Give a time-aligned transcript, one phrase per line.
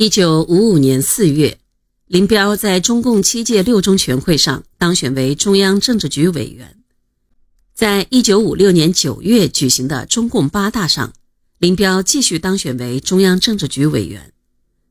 [0.00, 1.58] 一九五五年四月，
[2.06, 6.78] 林彪在中共七届六中全会上当选为中央政治局委员。
[7.74, 11.12] 在一九五六年九月举行的中共八大上，
[11.58, 14.32] 林彪继续当选为中央政治局委员，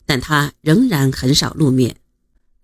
[0.06, 1.96] 但他仍然很少露面。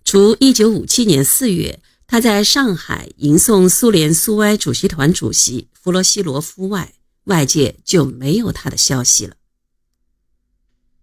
[0.03, 9.37] 除一九五七年四月他在上海迎送苏联苏维埃主席团主席弗罗西罗夫外，外界就没有他的消息了。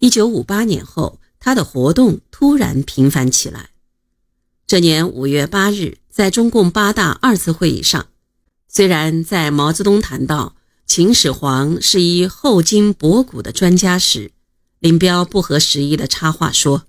[0.01, 1.19] 一九五八年后。
[1.41, 3.71] 他的活动突然频繁起来。
[4.67, 8.07] 这年五月八日，在中共八大二次会议上，
[8.69, 10.55] 虽然在毛泽东谈到
[10.87, 14.31] 秦始皇是一后金博古的专家时，
[14.79, 16.85] 林彪不合时宜的插话说：“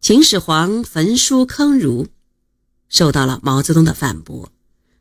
[0.00, 2.06] 秦始皇焚书坑儒”，
[2.88, 4.50] 受到了毛泽东的反驳。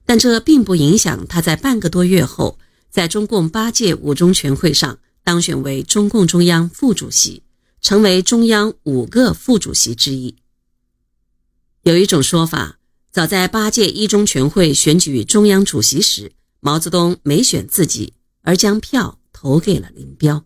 [0.05, 2.57] 但这并不影响他在半个多月后，
[2.89, 7.43] 在中共八届五中全会上当选为中共中央副主席。
[7.81, 10.35] 成为中央五个副主席之一。
[11.84, 12.79] 有一种说法，
[13.12, 20.46] 早在八届一中全会选举中央主席时，毛泽东没选自己，而将票投给了林彪。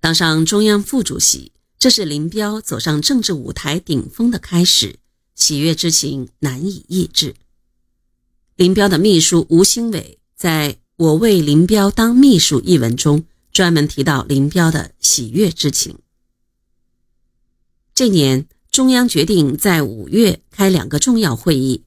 [0.00, 4.98] 当上中央副主席，这是林彪走上政治舞台顶峰的开始，
[5.34, 7.34] 喜悦之情难以抑制。
[8.54, 13.24] 林彪的秘书吴兴伟在我为林彪当秘书一文中。
[13.56, 15.98] 专门提到林彪的喜悦之情。
[17.94, 21.82] 这年，中央决定在五月开两个重要会议，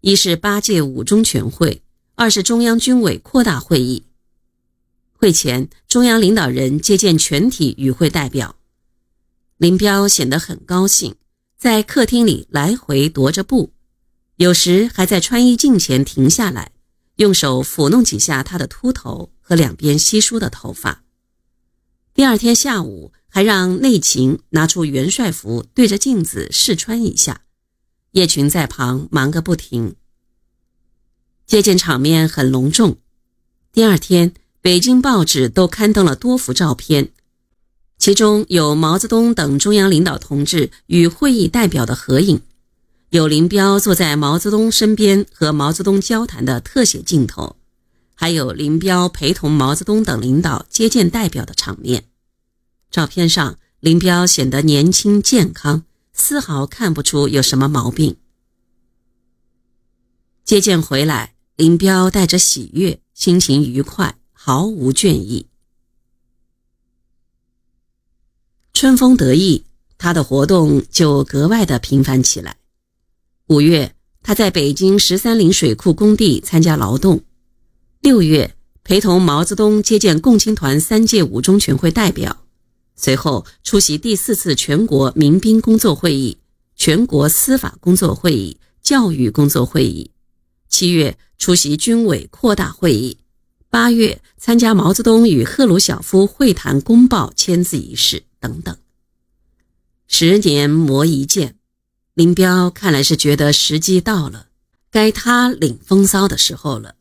[0.00, 1.84] 一是八届五中全会，
[2.16, 4.06] 二是中央军委扩大会议。
[5.12, 8.56] 会前，中央领导人接见全体与会代表，
[9.56, 11.14] 林彪显得很高兴，
[11.56, 13.72] 在客厅里来回踱着步，
[14.34, 16.72] 有时还在穿衣镜前停下来，
[17.18, 21.03] 用手抚弄几下他的秃头和两边稀疏的头发。
[22.14, 27.40] 第二天下午，还让内勤拿出元帅服，对着镜子试穿一下。
[28.12, 29.96] 叶群在旁忙个不停。
[31.44, 32.98] 接见场面很隆重。
[33.72, 34.32] 第二天，
[34.62, 37.10] 北京报纸都刊登了多幅照片，
[37.98, 42.40] 其中有毛泽东等中央领导同志与会议代表的合影，
[43.10, 47.56] 有林彪坐在毛泽东身边和毛泽东交谈的特写镜头。
[48.14, 52.04] 还有林彪陪同毛泽东等领导接见代表的场面，
[52.90, 58.16] 照片上林彪显得年轻健康，丝毫看不出有什么毛病。
[60.44, 65.48] 接见回来，林彪带着喜悦，心情愉快，毫无倦意。
[68.72, 69.64] 春风得意，
[69.98, 72.58] 他的活动就格外的频繁起来。
[73.48, 77.22] 五月，他在北京十三陵水库工地参加劳动。
[78.04, 82.44] 六月，陪同毛泽东接见共青团三届五中全会代表，
[82.94, 86.36] 随后出席第四次全国民兵工作会议、
[86.76, 90.10] 全国司法工作会议、教育工作会议。
[90.68, 93.16] 七月，出席军委扩大会议。
[93.70, 98.76] 八月，参加毛泽东与赫鲁晓夫会谈公报签字仪式等等。
[100.06, 101.56] 十年磨一剑，
[102.12, 104.48] 林彪看来是觉得时机到了，
[104.90, 106.96] 该他领风骚的时候了。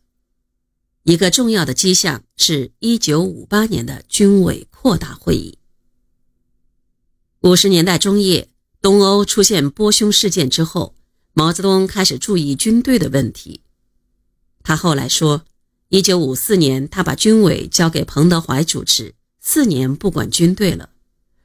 [1.04, 5.58] 一个重要的迹象是1958年的军委扩大会议。
[7.42, 8.48] 五十年代中叶，
[8.82, 10.96] 东欧出现波匈事件之后，
[11.34, 13.60] 毛泽东开始注意军队的问题。
[14.64, 15.44] 他后来说
[15.90, 20.92] ，1954年他把军委交给彭德怀主持，四年不管军队了，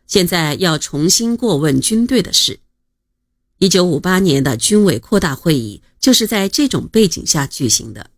[0.06, 2.60] 现在要重新过问军队的事。
[3.58, 8.10] 1958年的军委扩大会议就是在这种背景下举行的。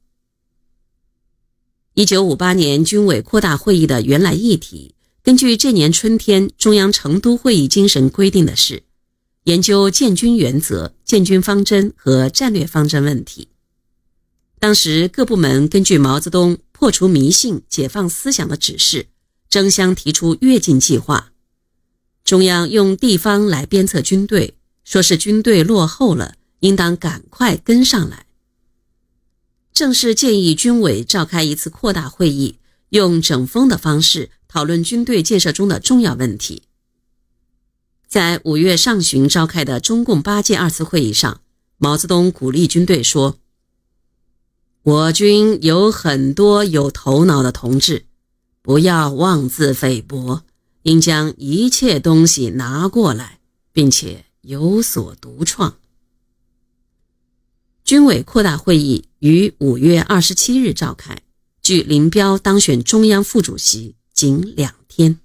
[2.00, 8.84] 一九五八年军委扩大会议的原来议题，根据这年春天中央成都会议精神规定的是，
[9.44, 13.49] 研究建军原则、建军方针和战略方针问题。
[14.59, 19.09] 当时各部门根据毛泽东破除迷信、解放思想的指示，
[19.50, 21.33] 争相提出跃进计划。
[22.25, 24.54] 中央用地方来鞭策军队，
[24.84, 28.25] 说是军队落后了，应当赶快跟上来。
[29.72, 32.59] 正式建议军委召开一次扩大会议，
[32.91, 36.65] 用整风的方式讨论军队建设中的重要问题。
[38.07, 41.41] 在五月上旬召开的中共八届二次会议上，
[41.78, 43.39] 毛泽东鼓励军队说
[44.83, 48.07] ：“我军有很多有头脑的同志，
[48.63, 50.43] 不要妄自菲薄，
[50.83, 53.39] 应将一切东西拿过来，
[53.73, 55.77] 并且有所独创。”
[57.84, 61.21] 军委扩大会议于五月二十七日召开，
[61.63, 65.19] 距林彪当选中央副主席仅两天。